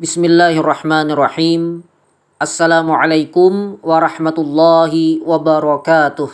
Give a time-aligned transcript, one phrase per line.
[0.00, 1.62] بسم الله الرحمن الرحيم
[2.40, 3.52] السلام عليكم
[3.84, 6.30] ورحمة الله وبركاته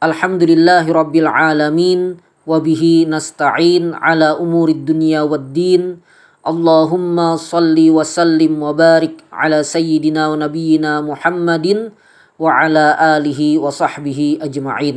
[0.00, 2.00] الحمد لله رب العالمين
[2.48, 6.00] وبه نستعين على أمور الدنيا والدين
[6.40, 11.92] اللهم صل وسلم وبارك على سيدنا ونبينا محمد
[12.40, 12.86] وعلى
[13.20, 14.96] آله وصحبه أجمعين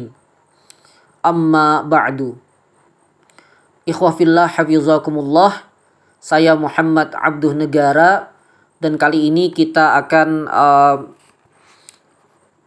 [1.26, 2.20] أما بعد
[3.92, 5.73] إخوة في الله حفظكم الله
[6.24, 8.32] Saya Muhammad Abduh Negara
[8.80, 10.98] dan kali ini kita akan uh,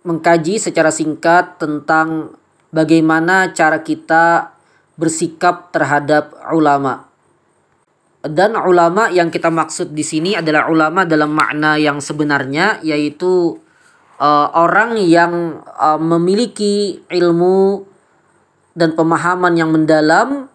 [0.05, 2.37] mengkaji secara singkat tentang
[2.69, 4.53] bagaimana cara kita
[5.01, 7.09] bersikap terhadap ulama.
[8.21, 13.57] Dan ulama yang kita maksud di sini adalah ulama dalam makna yang sebenarnya yaitu
[14.21, 17.89] uh, orang yang uh, memiliki ilmu
[18.77, 20.53] dan pemahaman yang mendalam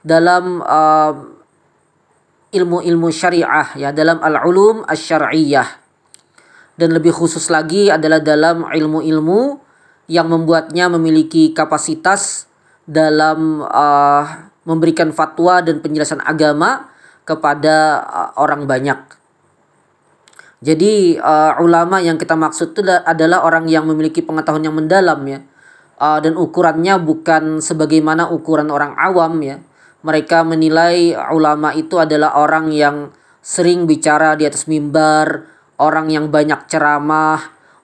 [0.00, 1.36] dalam uh,
[2.48, 5.68] ilmu-ilmu syariah ya dalam al-ulum asy-syar'iyyah.
[6.78, 9.58] Dan lebih khusus lagi adalah dalam ilmu-ilmu
[10.06, 12.46] yang membuatnya memiliki kapasitas
[12.86, 14.24] dalam uh,
[14.62, 16.88] memberikan fatwa dan penjelasan agama
[17.26, 18.96] kepada uh, orang banyak.
[20.58, 25.42] Jadi uh, ulama yang kita maksud itu adalah orang yang memiliki pengetahuan yang mendalam ya.
[25.98, 29.58] Uh, dan ukurannya bukan sebagaimana ukuran orang awam ya
[30.02, 33.10] mereka menilai ulama itu adalah orang yang
[33.42, 35.48] sering bicara di atas mimbar,
[35.80, 37.40] orang yang banyak ceramah,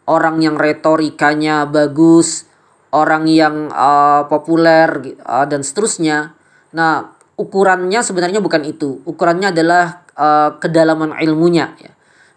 [0.06, 2.46] orang yang retorikanya bagus,
[2.94, 6.36] orang yang uh, populer uh, dan seterusnya.
[6.74, 9.02] Nah, ukurannya sebenarnya bukan itu.
[9.02, 11.92] Ukurannya adalah uh, kedalaman ilmunya ya.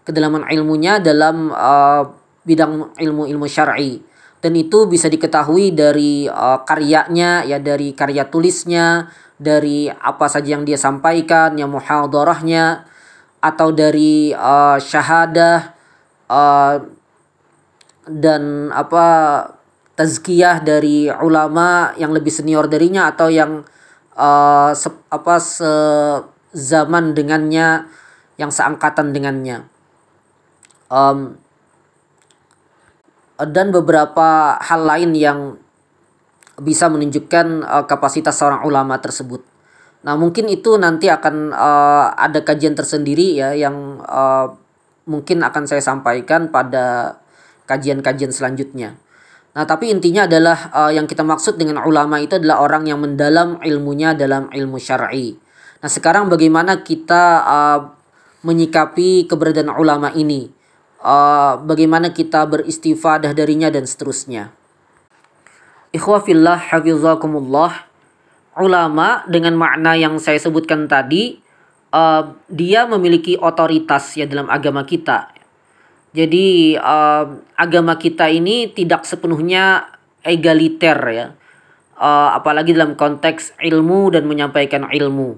[0.07, 2.09] Kedalaman ilmunya dalam uh,
[2.47, 3.99] bidang ilmu-ilmu syar'i.
[4.37, 10.65] Dan itu bisa diketahui dari uh, karyanya ya dari karya tulisnya, dari apa saja yang
[10.65, 12.89] dia sampaikan, yang muhadarahnya
[13.37, 15.77] atau dari uh, syahadah
[16.25, 16.81] uh,
[18.09, 19.05] dan apa
[19.93, 23.61] tazkiyah dari ulama yang lebih senior darinya atau yang
[24.17, 27.85] uh, se, apa sezaman dengannya
[28.37, 29.65] yang seangkatan dengannya.
[30.87, 31.37] Um,
[33.37, 35.39] dan beberapa hal lain yang
[36.57, 39.45] bisa menunjukkan uh, kapasitas seorang ulama tersebut.
[40.05, 44.53] Nah, mungkin itu nanti akan uh, ada kajian tersendiri ya yang uh,
[45.09, 47.17] mungkin akan saya sampaikan pada
[47.65, 48.97] kajian-kajian selanjutnya.
[49.57, 53.57] Nah, tapi intinya adalah uh, yang kita maksud dengan ulama itu adalah orang yang mendalam
[53.65, 55.33] ilmunya dalam ilmu syar'i.
[55.81, 57.79] Nah, sekarang bagaimana kita uh,
[58.45, 60.53] menyikapi keberadaan ulama ini?
[61.01, 64.53] Uh, bagaimana kita beristifadah darinya dan seterusnya.
[65.95, 67.87] Ikhwafillah hafizakumullah.
[68.57, 71.37] Ulama dengan makna yang saya sebutkan tadi
[71.93, 75.29] uh, dia memiliki otoritas ya dalam agama kita.
[76.17, 79.85] Jadi uh, agama kita ini tidak sepenuhnya
[80.25, 81.27] egaliter ya.
[81.97, 85.37] Uh, apalagi dalam konteks ilmu dan menyampaikan ilmu.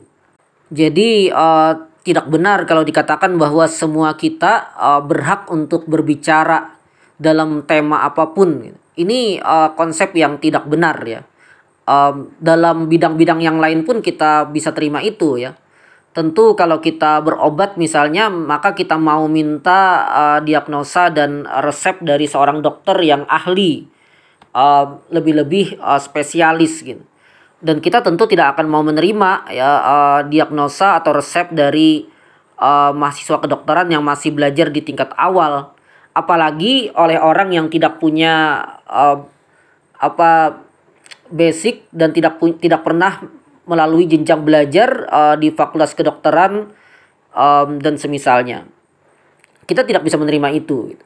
[0.71, 6.79] Jadi uh, tidak benar kalau dikatakan bahwa semua kita uh, berhak untuk berbicara
[7.19, 8.49] dalam tema apa pun.
[8.63, 8.79] Gitu.
[8.99, 11.23] Ini uh, konsep yang tidak benar ya.
[11.89, 15.55] Um, dalam bidang-bidang yang lain pun kita bisa terima itu ya.
[16.11, 22.59] Tentu kalau kita berobat misalnya maka kita mau minta uh, diagnosa dan resep dari seorang
[22.59, 23.87] dokter yang ahli
[24.51, 27.01] uh, lebih-lebih uh, spesialis gitu.
[27.59, 32.03] Dan kita tentu tidak akan mau menerima ya uh, diagnosa atau resep dari
[32.59, 35.71] uh, mahasiswa kedokteran yang masih belajar di tingkat awal
[36.19, 38.59] apalagi oleh orang yang tidak punya
[38.89, 39.23] uh,
[39.99, 40.59] apa
[41.29, 43.21] basic dan tidak tidak pernah
[43.69, 46.73] melalui jenjang belajar uh, di fakultas kedokteran
[47.37, 48.65] um, dan semisalnya.
[49.69, 50.97] Kita tidak bisa menerima itu.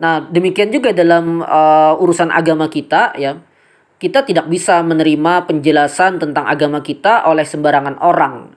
[0.00, 3.40] Nah, demikian juga dalam uh, urusan agama kita ya.
[4.00, 8.56] Kita tidak bisa menerima penjelasan tentang agama kita oleh sembarangan orang.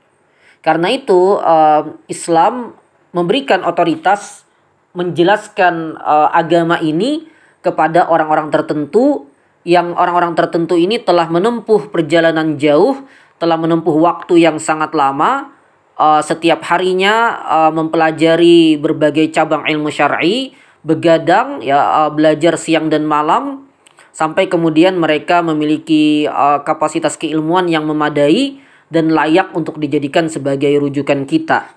[0.64, 2.80] Karena itu uh, Islam
[3.12, 4.48] memberikan otoritas
[4.96, 7.28] menjelaskan uh, agama ini
[7.64, 9.32] kepada orang-orang tertentu
[9.64, 13.00] yang orang-orang tertentu ini telah menempuh perjalanan jauh,
[13.40, 15.56] telah menempuh waktu yang sangat lama,
[15.96, 20.52] uh, setiap harinya uh, mempelajari berbagai cabang ilmu syar'i,
[20.84, 23.72] begadang ya uh, belajar siang dan malam
[24.12, 28.62] sampai kemudian mereka memiliki uh, kapasitas keilmuan yang memadai
[28.92, 31.72] dan layak untuk dijadikan sebagai rujukan kita.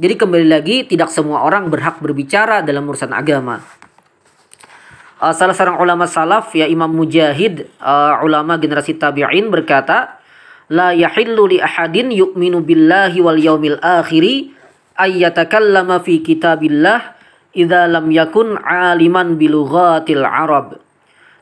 [0.00, 3.79] Jadi kembali lagi tidak semua orang berhak berbicara dalam urusan agama.
[5.20, 10.16] Uh, salah seorang ulama salaf ya Imam Mujahid uh, ulama generasi tabi'in berkata
[10.72, 14.56] la yahillu li ahadin yu'minu billahi wal yaumil akhiri
[14.96, 17.20] ayyatakallama fi kitabillah
[17.52, 20.80] idza lam yakun aliman bilughatil arab.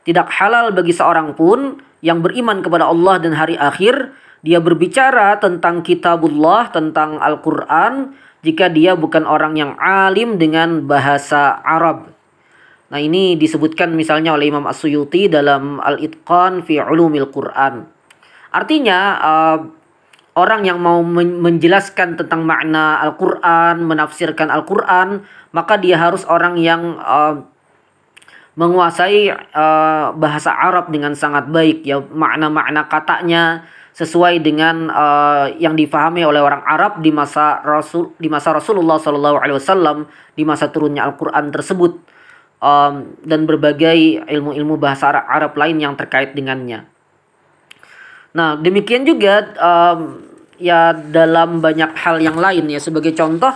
[0.03, 4.11] Tidak halal bagi seorang pun yang beriman kepada Allah dan hari akhir
[4.43, 8.11] dia berbicara tentang kitabullah, tentang Al-Qur'an
[8.43, 12.08] jika dia bukan orang yang alim dengan bahasa Arab.
[12.89, 17.85] Nah, ini disebutkan misalnya oleh Imam As-Suyuti dalam Al-Itqan fi Ulumil Qur'an.
[18.49, 19.57] Artinya uh,
[20.33, 25.21] orang yang mau menjelaskan tentang makna Al-Qur'an, menafsirkan Al-Qur'an,
[25.53, 27.45] maka dia harus orang yang uh,
[28.57, 33.63] menguasai uh, bahasa Arab dengan sangat baik ya makna-makna katanya
[33.95, 40.11] sesuai dengan uh, yang difahami oleh orang Arab di masa Rasul di masa Rasulullah Wasallam
[40.35, 42.03] di masa turunnya Al-Quran tersebut
[42.59, 46.85] um, dan berbagai ilmu-ilmu bahasa Arab lain yang terkait dengannya.
[48.35, 50.21] Nah, demikian juga um,
[50.61, 53.51] ya dalam banyak hal yang lain ya sebagai contoh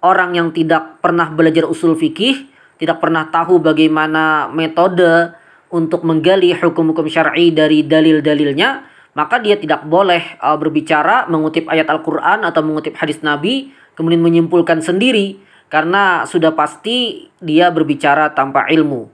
[0.00, 2.48] orang yang tidak pernah belajar usul fikih,
[2.80, 5.34] tidak pernah tahu bagaimana metode
[5.68, 8.86] untuk menggali hukum-hukum syar'i dari dalil-dalilnya,
[9.18, 14.84] maka dia tidak boleh uh, berbicara mengutip ayat Al-Qur'an atau mengutip hadis Nabi kemudian menyimpulkan
[14.84, 19.10] sendiri karena sudah pasti dia berbicara tanpa ilmu.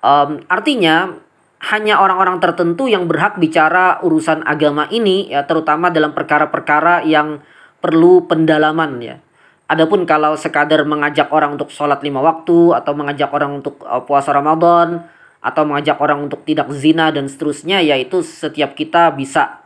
[0.00, 1.14] Um, artinya
[1.60, 7.44] hanya orang-orang tertentu yang berhak bicara urusan agama ini ya terutama dalam perkara-perkara yang
[7.84, 9.16] perlu pendalaman ya.
[9.70, 14.34] Adapun kalau sekadar mengajak orang untuk sholat lima waktu atau mengajak orang untuk uh, puasa
[14.34, 15.06] Ramadan
[15.40, 19.62] atau mengajak orang untuk tidak zina dan seterusnya yaitu setiap kita bisa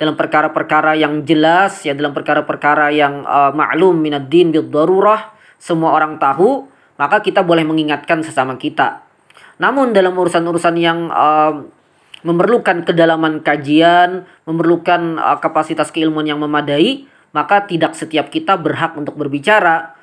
[0.00, 5.30] dalam perkara-perkara yang jelas ya dalam perkara-perkara yang uh, maklum minad din bid darurah
[5.62, 6.66] semua orang tahu
[6.98, 9.06] maka kita boleh mengingatkan sesama kita
[9.62, 11.62] namun dalam urusan-urusan yang uh,
[12.26, 19.14] memerlukan kedalaman kajian, memerlukan uh, kapasitas keilmuan yang memadai, maka tidak setiap kita berhak untuk
[19.14, 19.94] berbicara.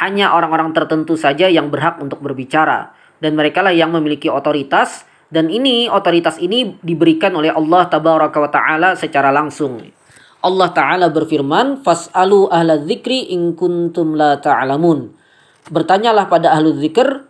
[0.00, 5.46] Hanya orang-orang tertentu saja yang berhak untuk berbicara dan mereka lah yang memiliki otoritas dan
[5.46, 9.78] ini otoritas ini diberikan oleh Allah taala secara langsung.
[10.44, 15.08] Allah taala berfirman, "Fas'alu ahla dzikri in kuntum la ta'lamun."
[15.72, 17.24] Bertanyalah pada ahlu zikr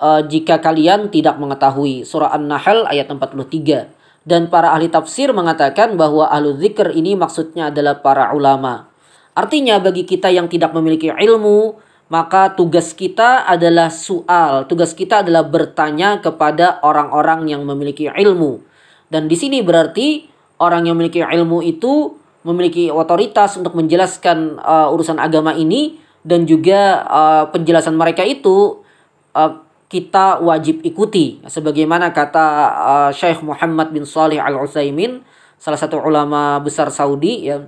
[0.00, 2.08] uh, jika kalian tidak mengetahui.
[2.08, 3.92] Surah An-Nahl ayat 43.
[4.24, 8.88] Dan para ahli tafsir mengatakan bahwa ahlu zikr ini maksudnya adalah para ulama.
[9.36, 11.76] Artinya bagi kita yang tidak memiliki ilmu,
[12.08, 14.64] maka tugas kita adalah soal.
[14.64, 18.64] Tugas kita adalah bertanya kepada orang-orang yang memiliki ilmu.
[19.12, 20.24] Dan di sini berarti
[20.64, 27.04] orang yang memiliki ilmu itu memiliki otoritas untuk menjelaskan uh, urusan agama ini dan juga
[27.08, 28.84] uh, penjelasan mereka itu
[29.32, 29.52] uh,
[29.88, 35.24] kita wajib ikuti sebagaimana kata uh, Syekh Muhammad bin Salih Al Utsaimin
[35.56, 37.64] salah satu ulama besar Saudi ya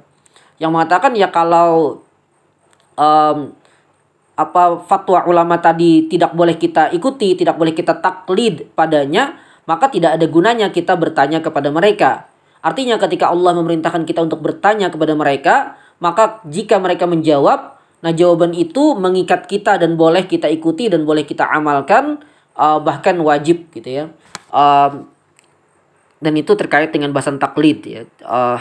[0.61, 2.01] yang mengatakan ya kalau
[2.97, 3.39] um,
[4.37, 10.21] apa fatwa ulama tadi tidak boleh kita ikuti, tidak boleh kita taklid padanya, maka tidak
[10.21, 12.29] ada gunanya kita bertanya kepada mereka.
[12.67, 18.53] Artinya ketika Allah memerintahkan kita untuk bertanya kepada mereka, maka jika mereka menjawab, Nah, jawaban
[18.53, 22.21] itu mengikat kita dan boleh kita ikuti dan boleh kita amalkan
[22.55, 24.05] uh, bahkan wajib gitu ya.
[24.53, 25.09] Uh,
[26.21, 28.03] dan itu terkait dengan bahasan taklid ya.
[28.21, 28.61] Uh,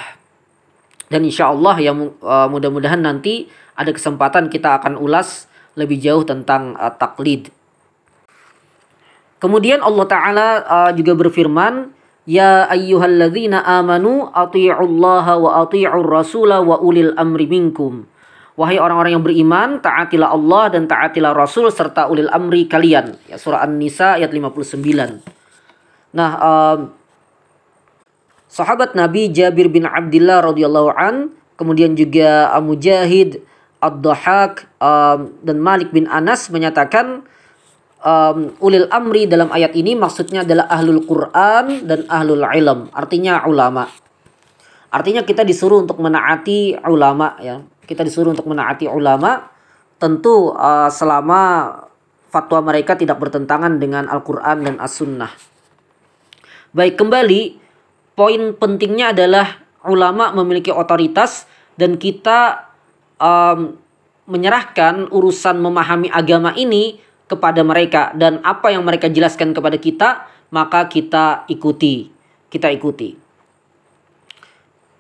[1.12, 6.74] dan insya Allah ya uh, mudah-mudahan nanti ada kesempatan kita akan ulas lebih jauh tentang
[6.80, 7.52] uh, taklid.
[9.44, 11.92] Kemudian Allah Ta'ala uh, juga berfirman,
[12.26, 18.10] Ya ayyuhalladzina amanu ati'ullaha wa ati'ur rasula wa ulil amri minkum.
[18.56, 23.20] Wahai orang-orang yang beriman, taatilah Allah dan taatilah Rasul serta ulil amri kalian.
[23.28, 24.80] Ya, surah An-Nisa ayat 59.
[26.16, 26.80] Nah, um,
[28.48, 33.44] sahabat Nabi Jabir bin Abdullah radhiyallahu an, kemudian juga Mujahid,
[33.84, 37.28] Ad-Dhahak um, dan Malik bin Anas menyatakan
[38.06, 43.90] um, ulil amri dalam ayat ini maksudnya adalah ahlul Quran dan ahlul ilm, artinya ulama.
[44.94, 49.46] Artinya kita disuruh untuk menaati ulama ya kita disuruh untuk menaati ulama
[50.02, 51.72] tentu uh, selama
[52.28, 55.32] fatwa mereka tidak bertentangan dengan Al-Quran dan As-Sunnah.
[56.76, 57.56] Baik kembali,
[58.20, 61.48] poin pentingnya adalah ulama memiliki otoritas
[61.80, 62.68] dan kita
[63.16, 63.80] um,
[64.28, 68.14] menyerahkan urusan memahami agama ini kepada mereka.
[68.14, 70.10] Dan apa yang mereka jelaskan kepada kita
[70.54, 72.10] maka kita ikuti.
[72.50, 73.14] Kita ikuti.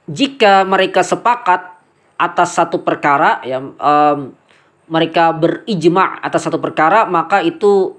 [0.05, 1.75] Jika mereka sepakat
[2.15, 4.31] atas satu perkara ya um,
[4.87, 7.97] mereka berijma atas satu perkara maka itu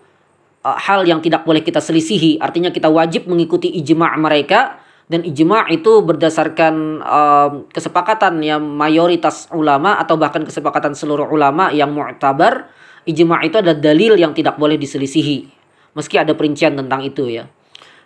[0.62, 2.38] uh, hal yang tidak boleh kita selisihi.
[2.38, 9.98] Artinya kita wajib mengikuti ijma mereka dan ijma itu berdasarkan uh, kesepakatan yang mayoritas ulama
[10.02, 12.66] atau bahkan kesepakatan seluruh ulama yang mu'tabar
[13.06, 15.48] ijma itu adalah dalil yang tidak boleh diselisihi
[15.96, 17.48] meski ada perincian tentang itu ya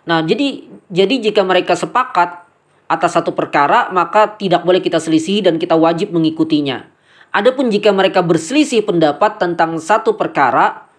[0.05, 2.45] nah jadi jadi jika mereka sepakat
[2.87, 6.87] atas satu perkara maka tidak boleh kita selisihi dan kita wajib mengikutinya
[7.33, 10.91] adapun jika mereka berselisih pendapat tentang satu perkara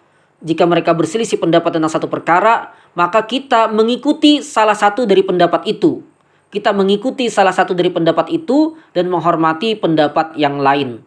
[0.42, 6.02] jika mereka berselisih pendapat tentang satu perkara, maka kita mengikuti salah satu dari pendapat itu.
[6.50, 11.00] Kita mengikuti salah satu dari pendapat itu dan menghormati pendapat yang lain.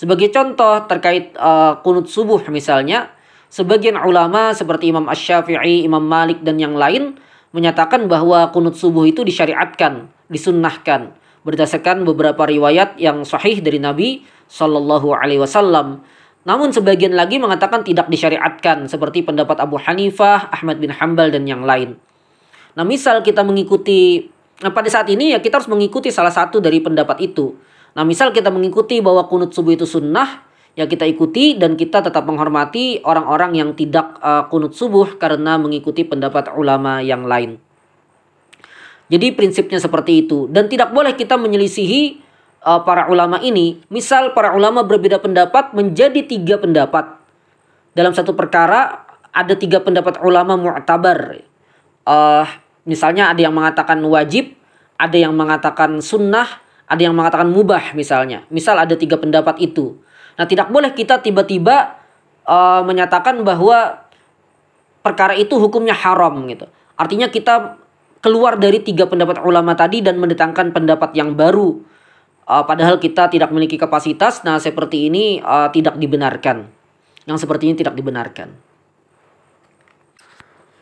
[0.00, 3.12] Sebagai contoh terkait uh, kunut subuh misalnya,
[3.52, 7.20] sebagian ulama seperti Imam Ash-Syafi'i, Imam Malik dan yang lain
[7.52, 15.12] menyatakan bahwa kunut subuh itu disyariatkan, disunnahkan berdasarkan beberapa riwayat yang sahih dari Nabi Shallallahu
[15.16, 16.04] alaihi wasallam.
[16.44, 21.64] Namun sebagian lagi mengatakan tidak disyariatkan seperti pendapat Abu Hanifah, Ahmad bin Hambal dan yang
[21.64, 22.00] lain.
[22.76, 24.28] Nah, misal kita mengikuti
[24.60, 27.56] nah pada saat ini ya kita harus mengikuti salah satu dari pendapat itu.
[27.96, 30.46] Nah, misal kita mengikuti bahwa kunut subuh itu sunnah,
[30.78, 36.06] ya kita ikuti dan kita tetap menghormati orang-orang yang tidak uh, kunut subuh karena mengikuti
[36.06, 37.58] pendapat ulama yang lain.
[39.10, 42.22] Jadi prinsipnya seperti itu dan tidak boleh kita menyelisihi
[42.62, 47.18] uh, para ulama ini, misal para ulama berbeda pendapat menjadi tiga pendapat.
[47.90, 49.02] Dalam satu perkara
[49.34, 51.42] ada tiga pendapat ulama mu'tabar.
[52.06, 52.46] Uh,
[52.86, 54.54] misalnya ada yang mengatakan wajib,
[54.94, 56.46] ada yang mengatakan sunnah,
[56.90, 58.42] ada yang mengatakan mubah misalnya.
[58.50, 60.02] Misal ada tiga pendapat itu.
[60.34, 62.02] Nah tidak boleh kita tiba-tiba
[62.42, 64.02] uh, menyatakan bahwa
[65.06, 66.66] perkara itu hukumnya haram gitu.
[66.98, 67.78] Artinya kita
[68.18, 71.78] keluar dari tiga pendapat ulama tadi dan mendatangkan pendapat yang baru
[72.50, 76.66] uh, padahal kita tidak memiliki kapasitas, nah seperti ini uh, tidak dibenarkan.
[77.30, 78.50] Yang seperti ini tidak dibenarkan.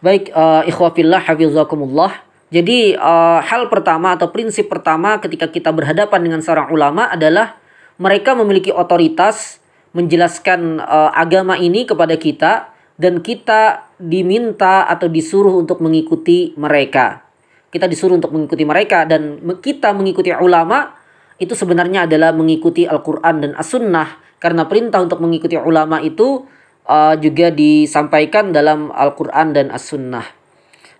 [0.01, 2.25] Baik, uh, ikhwafillah hafizakumullah.
[2.49, 7.61] Jadi uh, hal pertama atau prinsip pertama ketika kita berhadapan dengan seorang ulama adalah
[8.01, 9.61] mereka memiliki otoritas
[9.93, 17.29] menjelaskan uh, agama ini kepada kita dan kita diminta atau disuruh untuk mengikuti mereka.
[17.69, 20.97] Kita disuruh untuk mengikuti mereka dan kita mengikuti ulama
[21.37, 24.41] itu sebenarnya adalah mengikuti Al-Quran dan As-Sunnah.
[24.41, 26.49] Karena perintah untuk mengikuti ulama itu
[26.89, 30.27] uh, juga disampaikan dalam Al-Quran dan As-Sunnah.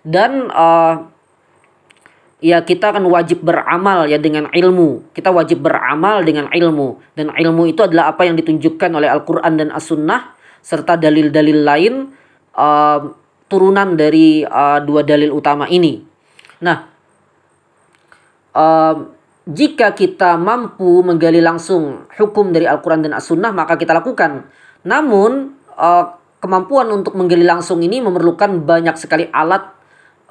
[0.05, 1.18] Dan uh,
[2.39, 5.11] ya kita akan wajib beramal ya dengan ilmu.
[5.11, 6.99] Kita wajib beramal dengan ilmu.
[7.15, 10.35] Dan ilmu itu adalah apa yang ditunjukkan oleh Al-Quran dan As-Sunnah.
[10.59, 11.93] Serta dalil-dalil lain
[12.55, 12.99] uh,
[13.47, 16.03] turunan dari uh, dua dalil utama ini.
[16.59, 16.77] Nah,
[18.55, 18.95] uh,
[19.49, 24.51] jika kita mampu menggali langsung hukum dari Al-Quran dan As-Sunnah, maka kita lakukan.
[24.83, 26.05] Namun, uh,
[26.43, 29.78] kemampuan untuk menggali langsung ini memerlukan banyak sekali alat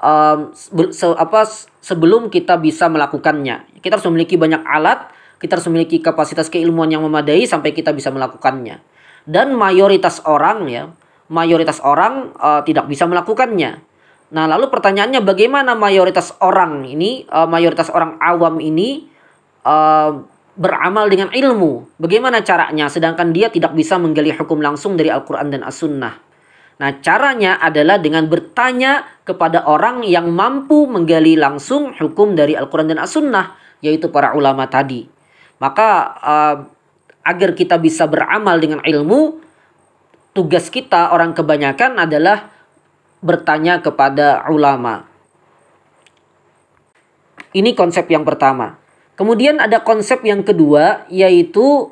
[0.02, 0.52] um,
[0.92, 1.46] se apa,
[1.82, 3.80] sebelum kita bisa melakukannya.
[3.82, 8.10] Kita harus memiliki banyak alat, kita harus memiliki kapasitas keilmuan yang memadai sampai kita bisa
[8.10, 8.82] melakukannya.
[9.28, 10.88] Dan mayoritas orang ya,
[11.28, 13.84] mayoritas orang uh, tidak bisa melakukannya.
[14.28, 19.08] Nah, lalu pertanyaannya bagaimana mayoritas orang ini, uh, mayoritas orang awam ini
[19.64, 20.20] uh,
[20.52, 21.96] beramal dengan ilmu?
[21.96, 26.27] Bagaimana caranya sedangkan dia tidak bisa menggali hukum langsung dari Al-Qur'an dan As-Sunnah?
[26.78, 33.02] Nah, caranya adalah dengan bertanya kepada orang yang mampu menggali langsung hukum dari Al-Qur'an dan
[33.02, 35.10] As-Sunnah, yaitu para ulama tadi.
[35.58, 35.88] Maka
[36.22, 36.56] uh,
[37.26, 39.42] agar kita bisa beramal dengan ilmu,
[40.38, 42.46] tugas kita orang kebanyakan adalah
[43.18, 45.02] bertanya kepada ulama.
[47.50, 48.78] Ini konsep yang pertama.
[49.18, 51.90] Kemudian ada konsep yang kedua yaitu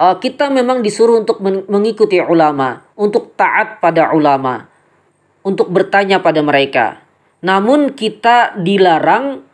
[0.00, 4.68] uh, kita memang disuruh untuk mengikuti ulama, untuk taat pada ulama,
[5.44, 7.00] untuk bertanya pada mereka.
[7.44, 9.44] Namun kita dilarang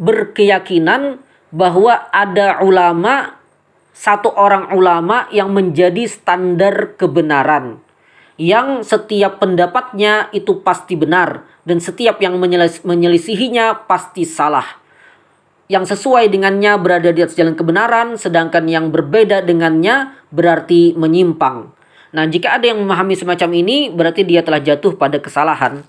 [0.00, 3.36] berkeyakinan bahwa ada ulama
[3.90, 7.82] satu orang ulama yang menjadi standar kebenaran
[8.40, 14.79] yang setiap pendapatnya itu pasti benar dan setiap yang menyelis menyelisihinya pasti salah.
[15.70, 21.70] Yang sesuai dengannya berada di atas jalan kebenaran, sedangkan yang berbeda dengannya berarti menyimpang.
[22.10, 25.86] Nah, jika ada yang memahami semacam ini, berarti dia telah jatuh pada kesalahan.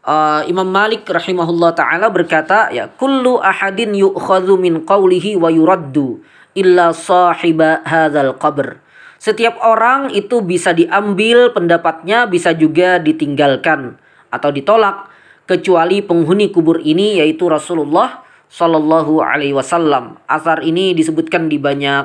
[0.00, 6.24] Uh, Imam Malik rahimahullah taala berkata, ya, kullu ahadin yu'khadhu min qawlihi wa yuraddu
[6.56, 8.80] illa sahiba hadzal qabr.
[9.20, 14.00] Setiap orang itu bisa diambil pendapatnya, bisa juga ditinggalkan
[14.32, 15.12] atau ditolak
[15.44, 20.18] kecuali penghuni kubur ini yaitu Rasulullah Shallallahu Alaihi Wasallam.
[20.26, 22.04] Asar ini disebutkan di banyak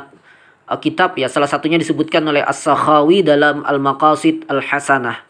[0.70, 1.26] uh, kitab ya.
[1.26, 5.26] Salah satunya disebutkan oleh As-Sakhawi dalam Al-Maqasid Al-Hasanah.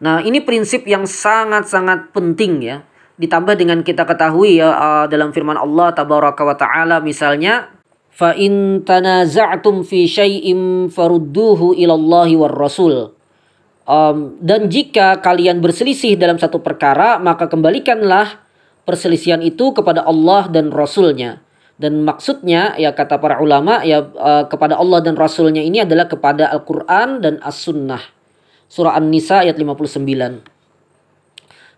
[0.00, 2.80] Nah, ini prinsip yang sangat-sangat penting ya.
[3.16, 7.72] ditambah dengan kita ketahui ya uh, dalam firman Allah tabaraka wa taala misalnya
[8.16, 13.16] tanaza'tum fi syai'in farudduhu ila Allah war rasul
[13.88, 18.45] um, dan jika kalian berselisih dalam satu perkara maka kembalikanlah
[18.86, 21.42] perselisihan itu kepada Allah dan Rasulnya.
[21.76, 26.48] Dan maksudnya ya kata para ulama ya uh, kepada Allah dan Rasulnya ini adalah kepada
[26.48, 28.00] Al-Quran dan As-Sunnah.
[28.70, 30.56] Surah An-Nisa ayat 59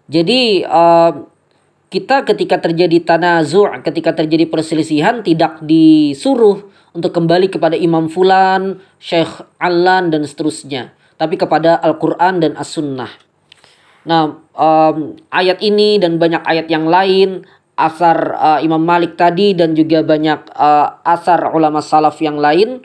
[0.09, 1.29] jadi uh,
[1.93, 6.65] kita ketika terjadi tanazu' ketika terjadi perselisihan tidak disuruh
[6.97, 13.12] untuk kembali kepada Imam Fulan, Syekh Alan dan seterusnya, tapi kepada Al-Qur'an dan As-Sunnah.
[14.09, 17.47] Nah, um, ayat ini dan banyak ayat yang lain,
[17.79, 22.83] asar uh, Imam Malik tadi dan juga banyak uh, asar ulama salaf yang lain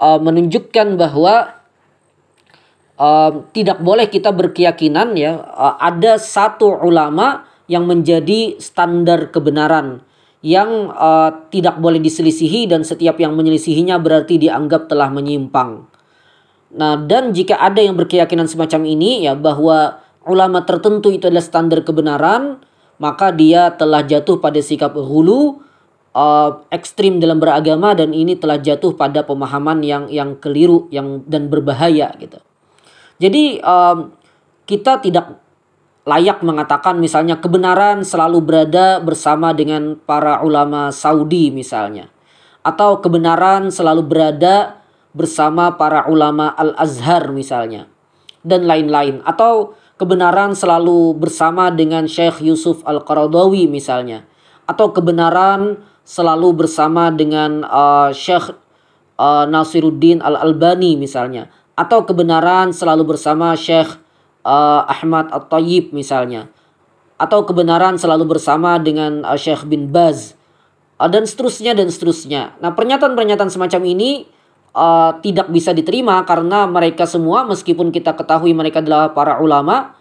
[0.00, 1.60] uh, menunjukkan bahwa
[2.96, 10.00] uh, tidak boleh kita berkeyakinan ya uh, ada satu ulama yang menjadi standar kebenaran
[10.44, 15.88] yang uh, tidak boleh diselisihi dan setiap yang menyelisihinya berarti dianggap telah menyimpang.
[16.74, 21.80] Nah, dan jika ada yang berkeyakinan semacam ini ya bahwa ulama tertentu itu adalah standar
[21.84, 22.60] kebenaran,
[22.98, 25.60] maka dia telah jatuh pada sikap hulu
[26.14, 31.50] uh, ekstrim dalam beragama dan ini telah jatuh pada pemahaman yang yang keliru yang dan
[31.50, 32.38] berbahaya gitu.
[33.18, 34.14] Jadi um,
[34.64, 35.44] kita tidak
[36.04, 42.12] layak mengatakan misalnya kebenaran selalu berada bersama dengan para ulama Saudi misalnya.
[42.64, 44.80] Atau kebenaran selalu berada
[45.12, 47.88] bersama para ulama Al-Azhar misalnya.
[48.44, 49.20] Dan lain-lain.
[49.24, 54.26] Atau kebenaran selalu bersama dengan Syekh Yusuf Al-Qaradawi misalnya.
[54.64, 58.52] Atau kebenaran selalu bersama dengan uh, Syekh
[59.18, 63.98] uh, Nasiruddin Al-Albani misalnya atau kebenaran selalu bersama Syekh
[64.46, 66.46] uh, Ahmad At-Tayyib misalnya
[67.18, 70.38] atau kebenaran selalu bersama dengan uh, Syekh bin Baz
[71.00, 72.54] uh, dan seterusnya dan seterusnya.
[72.62, 74.26] Nah, pernyataan-pernyataan semacam ini
[74.74, 79.94] uh, tidak bisa diterima karena mereka semua meskipun kita ketahui mereka adalah para ulama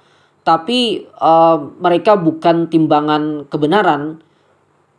[0.43, 4.19] tapi uh, mereka bukan timbangan kebenaran.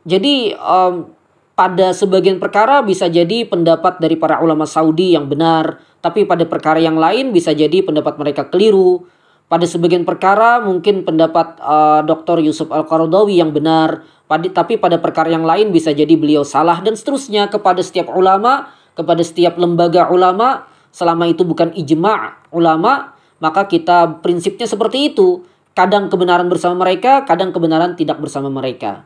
[0.08, 1.12] Jadi um,
[1.54, 6.80] pada sebagian perkara bisa jadi pendapat dari para ulama Saudi yang benar, tapi pada perkara
[6.80, 9.06] yang lain bisa jadi pendapat mereka keliru.
[9.44, 12.40] Pada sebagian perkara mungkin pendapat uh, Dr.
[12.40, 16.96] Yusuf Al-Qaradawi yang benar, pada, tapi pada perkara yang lain bisa jadi beliau salah dan
[16.96, 24.22] seterusnya kepada setiap ulama, kepada setiap lembaga ulama, selama itu bukan ijma' ulama, maka kita
[24.22, 25.42] prinsipnya seperti itu.
[25.74, 29.02] Kadang kebenaran bersama mereka, kadang kebenaran tidak bersama mereka.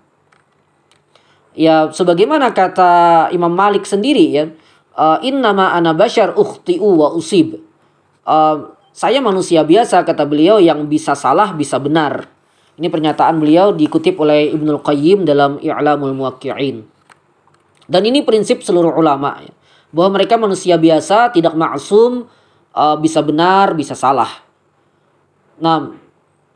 [1.56, 4.44] Ya, sebagaimana kata Imam Malik sendiri ya,
[4.94, 7.56] uh, innama ana bashar ukhti'u wa usib.
[8.28, 12.28] Uh, saya manusia biasa kata beliau yang bisa salah bisa benar.
[12.78, 16.86] Ini pernyataan beliau dikutip oleh Ibnul Qayyim dalam I'lamul Muwaqqi'in.
[17.88, 19.50] Dan ini prinsip seluruh ulama ya,
[19.90, 22.28] bahwa mereka manusia biasa tidak maksum
[22.76, 24.28] uh, bisa benar bisa salah.
[25.58, 25.96] Nah,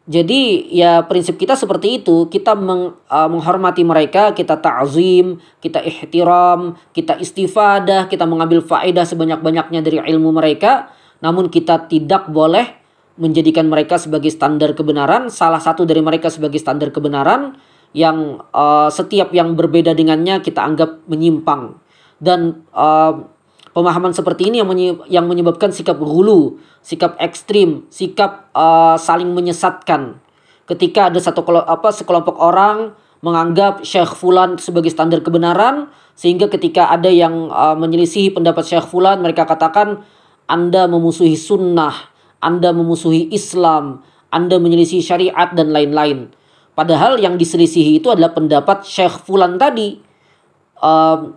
[0.02, 6.74] jadi ya prinsip kita seperti itu, kita meng, uh, menghormati mereka, kita ta'zim, kita ihtiram,
[6.90, 10.90] kita istifadah, kita mengambil faedah sebanyak-banyaknya dari ilmu mereka,
[11.22, 12.82] namun kita tidak boleh
[13.14, 17.54] menjadikan mereka sebagai standar kebenaran, salah satu dari mereka sebagai standar kebenaran
[17.92, 21.78] yang uh, setiap yang berbeda dengannya kita anggap menyimpang.
[22.22, 23.26] Dan uh,
[23.74, 24.70] pemahaman seperti ini yang
[25.10, 30.22] yang menyebabkan sikap hulu, sikap ekstrim, sikap uh, saling menyesatkan.
[30.70, 37.10] Ketika ada satu apa sekelompok orang menganggap Syekh Fulan sebagai standar kebenaran sehingga ketika ada
[37.10, 40.02] yang uh, menyelisihi pendapat Syekh Fulan mereka katakan
[40.46, 41.94] Anda memusuhi sunnah,
[42.42, 46.34] Anda memusuhi Islam, Anda menyelisihi syariat dan lain-lain.
[46.72, 50.11] Padahal yang diselisihi itu adalah pendapat Syekh Fulan tadi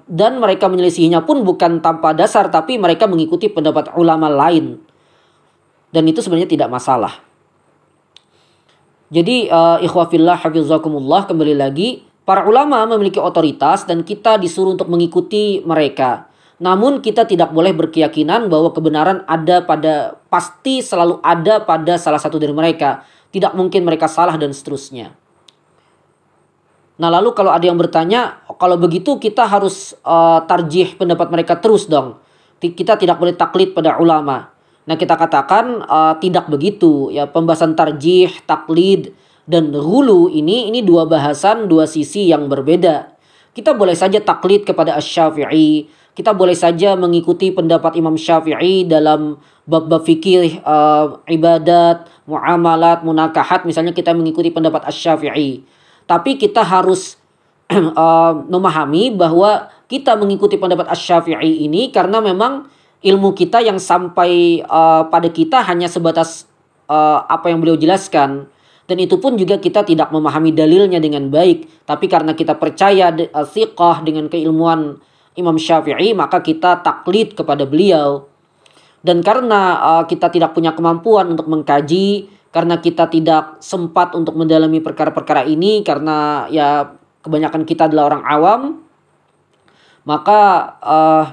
[0.10, 4.82] dan mereka menyelisihinya pun bukan tanpa dasar tapi mereka mengikuti pendapat ulama lain.
[5.94, 7.22] Dan itu sebenarnya tidak masalah.
[9.14, 12.02] Jadi uh, ikhwafillah hafizakumullah kembali lagi.
[12.26, 16.26] Para ulama memiliki otoritas dan kita disuruh untuk mengikuti mereka.
[16.58, 22.42] Namun kita tidak boleh berkeyakinan bahwa kebenaran ada pada pasti selalu ada pada salah satu
[22.42, 23.06] dari mereka.
[23.30, 25.14] Tidak mungkin mereka salah dan seterusnya
[26.96, 31.92] Nah lalu kalau ada yang bertanya, kalau begitu kita harus uh, tarjih pendapat mereka terus
[31.92, 32.20] dong.
[32.64, 34.56] Kita tidak boleh taklid pada ulama.
[34.86, 39.12] Nah kita katakan uh, tidak begitu ya pembahasan tarjih, taklid
[39.46, 43.12] dan hulu ini ini dua bahasan dua sisi yang berbeda.
[43.56, 50.04] Kita boleh saja taklid kepada Asy-Syafi'i, kita boleh saja mengikuti pendapat Imam Syafi'i dalam bab-bab
[50.04, 55.64] fikih uh, ibadat, muamalat, munakahat misalnya kita mengikuti pendapat Asy-Syafi'i.
[56.06, 57.18] Tapi kita harus
[57.74, 62.70] uh, memahami bahwa kita mengikuti pendapat Asy-Syafi'i ini karena memang
[63.06, 66.50] ilmu kita yang sampai uh, pada kita hanya sebatas
[66.89, 68.50] uh, apa yang beliau jelaskan.
[68.86, 71.86] Dan itu pun juga kita tidak memahami dalilnya dengan baik.
[71.89, 75.02] Tapi karena kita percaya uh, dengan keilmuan
[75.36, 78.30] Imam Syafi'i maka kita taklid kepada beliau.
[79.06, 84.80] Dan karena uh, kita tidak punya kemampuan untuk mengkaji karena kita tidak sempat untuk mendalami
[84.80, 86.88] perkara-perkara ini karena ya
[87.20, 88.62] kebanyakan kita adalah orang awam
[90.08, 90.39] maka
[90.80, 91.26] uh,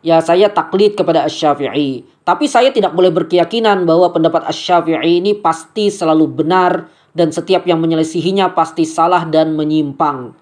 [0.00, 5.92] ya saya taklid kepada Asy-Syafi'i tapi saya tidak boleh berkeyakinan bahwa pendapat Asy-Syafi'i ini pasti
[5.92, 10.32] selalu benar dan setiap yang menyelisihinya pasti salah dan menyimpang.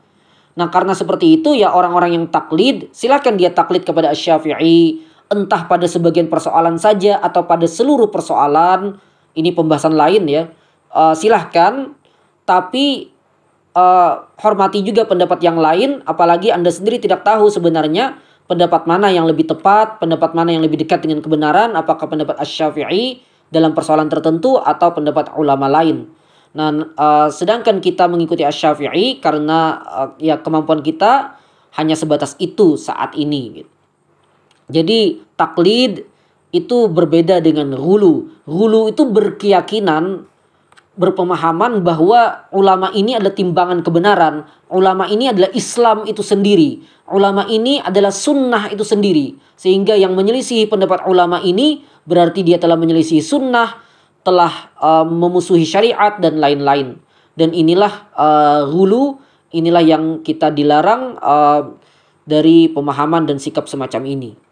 [0.55, 5.91] Nah karena seperti itu ya orang-orang yang taklid silakan dia taklid kepada Asy-Syafi'i entah pada
[5.91, 10.51] sebagian persoalan saja atau pada seluruh persoalan ini pembahasan lain ya.
[10.91, 11.95] Uh, silahkan
[12.43, 13.15] tapi
[13.79, 18.19] uh, hormati juga pendapat yang lain apalagi Anda sendiri tidak tahu sebenarnya
[18.51, 23.23] pendapat mana yang lebih tepat, pendapat mana yang lebih dekat dengan kebenaran, apakah pendapat Asy-Syafi'i
[23.47, 26.11] dalam persoalan tertentu atau pendapat ulama lain.
[26.51, 31.39] Nah, uh, sedangkan kita mengikuti Asy-Syafi'i karena uh, ya kemampuan kita
[31.79, 33.71] hanya sebatas itu saat ini gitu.
[34.71, 36.10] Jadi taklid
[36.51, 38.45] itu berbeda dengan hulu.
[38.47, 40.27] Hulu itu berkeyakinan
[41.01, 44.45] berpemahaman bahwa ulama ini adalah timbangan kebenaran.
[44.69, 46.83] Ulama ini adalah Islam itu sendiri.
[47.09, 49.39] Ulama ini adalah sunnah itu sendiri.
[49.55, 53.81] Sehingga yang menyelisihi pendapat ulama ini berarti dia telah menyelisihi sunnah,
[54.27, 56.99] telah uh, memusuhi syariat dan lain-lain.
[57.39, 59.23] Dan inilah uh, hulu,
[59.55, 61.81] inilah yang kita dilarang uh,
[62.27, 64.50] dari pemahaman dan sikap semacam ini.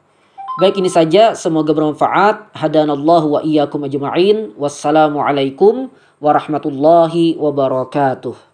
[0.58, 2.50] Baik ini saja semoga bermanfaat.
[2.50, 4.58] Hadanallahu wa iyyakum ajma'in.
[4.58, 5.86] Wassalamualaikum
[6.18, 8.47] warahmatullahi wabarakatuh.